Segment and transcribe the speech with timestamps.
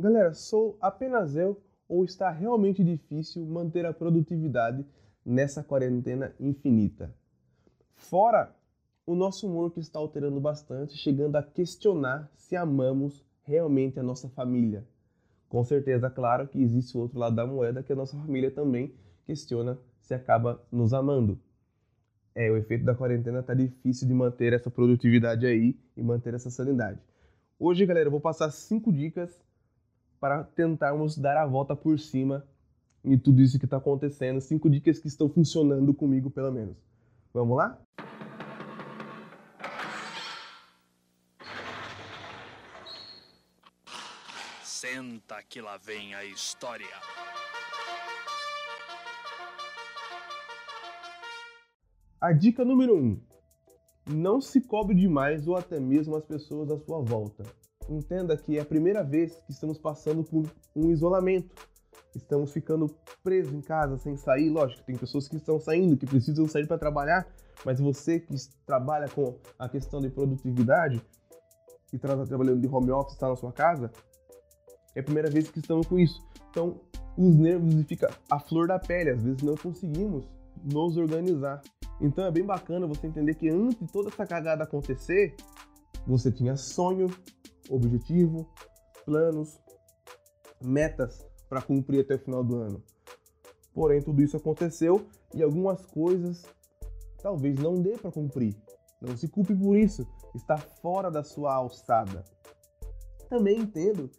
[0.00, 4.86] Galera, sou apenas eu ou está realmente difícil manter a produtividade
[5.26, 7.12] nessa quarentena infinita?
[7.96, 8.54] Fora
[9.04, 14.28] o nosso humor que está alterando bastante, chegando a questionar se amamos realmente a nossa
[14.28, 14.86] família.
[15.48, 18.94] Com certeza, claro que existe o outro lado da moeda que a nossa família também
[19.26, 21.40] questiona se acaba nos amando.
[22.36, 26.50] É, o efeito da quarentena tá difícil de manter essa produtividade aí e manter essa
[26.50, 27.00] sanidade.
[27.58, 29.47] Hoje, galera, eu vou passar cinco dicas
[30.20, 32.44] para tentarmos dar a volta por cima
[33.04, 34.40] em tudo isso que está acontecendo.
[34.40, 36.76] Cinco dicas que estão funcionando comigo, pelo menos.
[37.32, 37.78] Vamos lá?
[44.62, 46.86] Senta que lá vem a história.
[52.20, 52.98] A dica número 1.
[52.98, 53.20] Um,
[54.06, 57.44] não se cobre demais ou até mesmo as pessoas à sua volta.
[57.88, 61.54] Entenda que é a primeira vez que estamos passando por um isolamento.
[62.14, 62.86] Estamos ficando
[63.22, 64.50] presos em casa sem sair.
[64.50, 67.26] Lógico, tem pessoas que estão saindo, que precisam sair para trabalhar,
[67.64, 68.34] mas você que
[68.66, 71.02] trabalha com a questão de produtividade
[71.92, 73.90] e está trabalhando de home office, está na sua casa,
[74.94, 76.20] é a primeira vez que estamos com isso.
[76.50, 76.80] Então,
[77.16, 79.10] os nervos ficam à flor da pele.
[79.10, 80.24] Às vezes não conseguimos
[80.64, 81.60] nos organizar.
[82.00, 85.34] Então é bem bacana você entender que antes de toda essa cagada acontecer,
[86.06, 87.08] você tinha sonho,
[87.70, 88.48] objetivo,
[89.04, 89.58] planos,
[90.62, 92.82] metas para cumprir até o final do ano.
[93.72, 96.44] Porém, tudo isso aconteceu e algumas coisas
[97.22, 98.56] talvez não dê para cumprir.
[99.00, 102.24] Não se culpe por isso, está fora da sua alçada.
[103.28, 104.10] Também entendo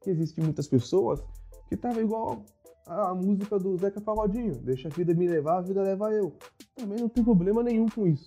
[0.00, 1.22] que existem muitas pessoas
[1.68, 2.44] que estavam igual
[2.86, 6.36] a música do Zeca Pagodinho, deixa a vida me levar, a vida leva eu.
[6.74, 8.26] Também não tem problema nenhum com isso.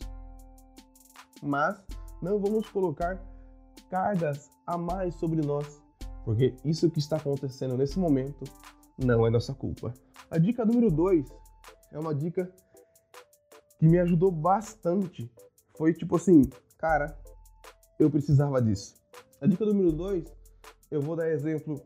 [1.42, 1.84] Mas
[2.22, 3.22] não vamos colocar
[3.90, 5.82] cargas a mais sobre nós,
[6.24, 8.44] porque isso que está acontecendo nesse momento
[8.98, 9.94] não é nossa culpa.
[10.30, 11.26] A dica número 2
[11.92, 12.52] é uma dica
[13.78, 15.32] que me ajudou bastante.
[15.78, 16.42] Foi tipo assim,
[16.78, 17.18] cara,
[18.00, 18.96] eu precisava disso.
[19.42, 20.34] A dica número 2,
[20.92, 21.80] eu vou dar exemplo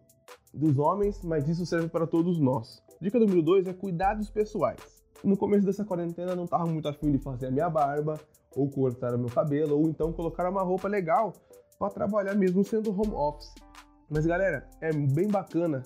[0.54, 2.82] dos homens, mas isso serve para todos nós.
[3.02, 5.04] Dica número 2 é cuidados pessoais.
[5.24, 8.20] No começo dessa quarentena não estava muito afim de fazer a minha barba,
[8.56, 11.34] ou cortar o meu cabelo, ou então colocar uma roupa legal
[11.80, 13.56] para trabalhar mesmo sendo home office.
[14.10, 15.82] Mas galera, é bem bacana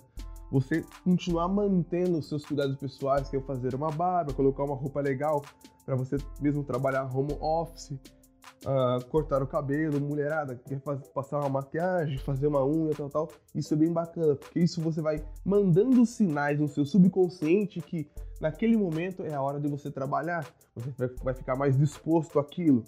[0.52, 5.02] você continuar mantendo os seus cuidados pessoais, que é fazer uma barba, colocar uma roupa
[5.02, 5.44] legal
[5.86, 10.80] para você mesmo trabalhar home office, uh, cortar o cabelo, mulherada, quer
[11.14, 13.30] passar uma maquiagem, fazer uma unha, tal, tal.
[13.54, 18.78] Isso é bem bacana, porque isso você vai mandando sinais no seu subconsciente que naquele
[18.78, 22.84] momento é a hora de você trabalhar, você vai ficar mais disposto àquilo.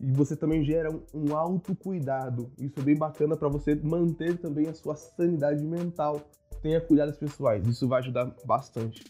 [0.00, 2.50] E você também gera um, um autocuidado.
[2.58, 6.20] Isso é bem bacana para você manter também a sua sanidade mental.
[6.62, 9.04] Tenha cuidados pessoais, isso vai ajudar bastante.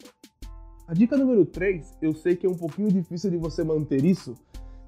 [0.87, 4.35] A dica número 3, eu sei que é um pouquinho difícil de você manter isso,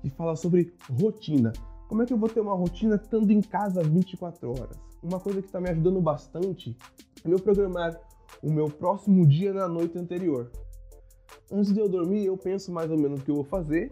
[0.02, 1.52] e fala sobre rotina.
[1.88, 4.78] Como é que eu vou ter uma rotina estando em casa 24 horas?
[5.02, 6.76] Uma coisa que está me ajudando bastante
[7.24, 7.98] é eu programar
[8.42, 10.50] o meu próximo dia na noite anterior.
[11.50, 13.90] Antes de eu dormir, eu penso mais ou menos o que eu vou fazer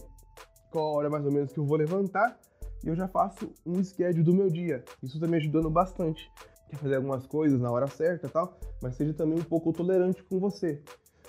[0.70, 2.38] qual hora mais ou menos que eu vou levantar
[2.84, 4.84] e eu já faço um schedule do meu dia.
[5.02, 6.30] Isso está me ajudando bastante.
[6.68, 10.38] Quer fazer algumas coisas na hora certa tal, mas seja também um pouco tolerante com
[10.38, 10.82] você.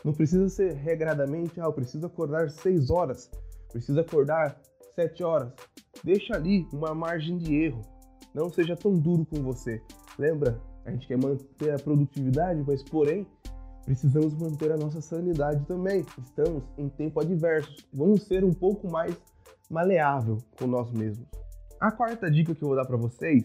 [0.03, 3.29] Não precisa ser regradamente, ah, eu preciso acordar 6 horas,
[3.71, 4.59] preciso acordar
[4.95, 5.51] 7 horas.
[6.03, 7.81] Deixa ali uma margem de erro.
[8.33, 9.81] Não seja tão duro com você.
[10.17, 10.61] Lembra?
[10.85, 13.27] A gente quer manter a produtividade, mas porém
[13.89, 16.05] precisamos manter a nossa sanidade também.
[16.23, 17.75] Estamos em tempo adverso.
[17.91, 19.17] Vamos ser um pouco mais
[19.67, 21.27] maleável com nós mesmos.
[21.79, 23.43] A quarta dica que eu vou dar para vocês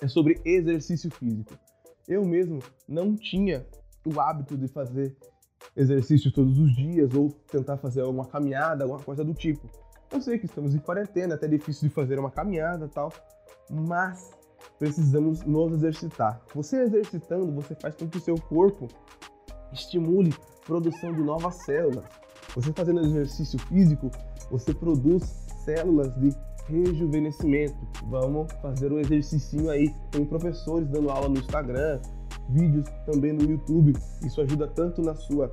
[0.00, 1.52] é sobre exercício físico.
[2.08, 3.66] Eu mesmo não tinha
[4.06, 5.14] o hábito de fazer
[5.76, 9.68] exercício todos os dias ou tentar fazer uma caminhada, alguma coisa do tipo.
[10.10, 13.12] Eu sei que estamos em quarentena, é até difícil de fazer uma caminhada tal,
[13.70, 14.30] mas
[14.78, 16.40] precisamos nos exercitar.
[16.54, 18.88] Você exercitando, você faz com que o seu corpo
[19.72, 20.34] estimule
[20.66, 22.04] produção de novas células.
[22.54, 24.10] Você fazendo exercício físico,
[24.50, 25.22] você produz
[25.64, 26.30] células de
[26.66, 27.76] rejuvenescimento.
[28.06, 29.92] Vamos fazer um exercício aí.
[30.10, 32.00] Tem professores dando aula no Instagram,
[32.50, 33.92] vídeos também no YouTube.
[34.24, 35.52] Isso ajuda tanto na sua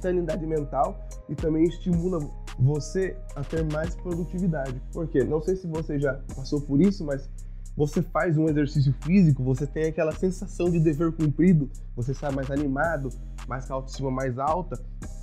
[0.00, 0.98] sanidade mental
[1.28, 2.18] e também estimula
[2.58, 4.80] você a ter mais produtividade.
[4.92, 7.28] Porque não sei se você já passou por isso, mas
[7.76, 12.50] você faz um exercício físico, você tem aquela sensação de dever cumprido, você sai mais
[12.50, 13.08] animado,
[13.48, 14.80] mais com a autoestima mais alta,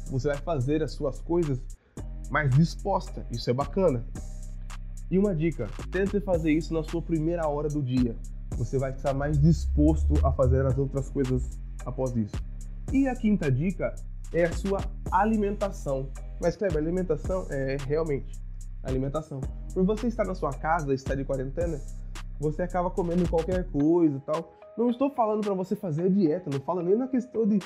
[0.09, 1.62] você vai fazer as suas coisas
[2.30, 3.25] mais disposta.
[3.31, 4.06] Isso é bacana.
[5.09, 8.15] E uma dica: tente fazer isso na sua primeira hora do dia.
[8.57, 11.50] você vai estar mais disposto a fazer as outras coisas
[11.86, 12.36] após isso.
[12.92, 13.95] E a quinta dica
[14.33, 14.80] é a sua
[15.12, 16.09] alimentação.
[16.42, 18.42] Mas, Kleber, alimentação é realmente
[18.83, 19.39] alimentação.
[19.74, 21.80] Por você estar na sua casa, estar de quarentena,
[22.41, 24.51] você acaba comendo qualquer coisa e tal.
[24.77, 27.59] Não estou falando para você fazer dieta, não falo nem na questão de,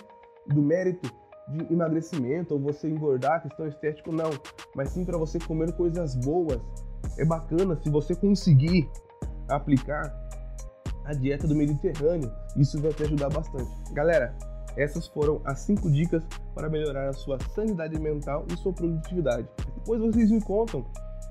[0.48, 1.10] do mérito
[1.48, 4.32] de emagrecimento ou você engordar, questão estética, não.
[4.76, 6.60] Mas sim para você comer coisas boas.
[7.18, 8.90] É bacana se você conseguir
[9.48, 10.14] aplicar
[11.06, 12.32] a dieta do Mediterrâneo.
[12.58, 13.72] Isso vai te ajudar bastante.
[13.94, 14.36] Galera,
[14.76, 16.24] essas foram as 5 dicas
[16.54, 19.48] para melhorar a sua sanidade mental e sua produtividade.
[19.76, 20.84] Depois vocês me contam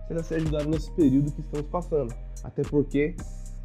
[0.06, 2.14] se elas te ajudaram nesse período que estamos passando.
[2.42, 3.16] Até porque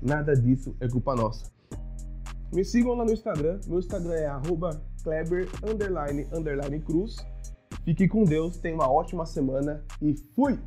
[0.01, 1.51] nada disso é culpa nossa.
[2.53, 3.59] Me sigam lá no Instagram.
[3.67, 4.27] Meu Instagram é
[5.03, 7.17] Kleber underline, underline Cruz.
[7.83, 10.59] Fique com Deus, tenha uma ótima semana e fui!